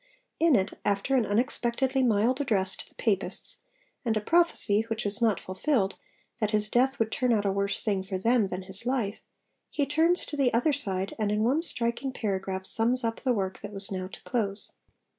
[0.39, 3.59] In it, after an unexpectedly mild address to the Papists,
[4.03, 5.95] and a prophecy (which was not fulfilled)
[6.39, 9.19] that his death would turn out a worse thing for them than his life,
[9.69, 13.59] he turns to the other side, and in one striking paragraph sums up the work
[13.59, 14.73] that was now to close.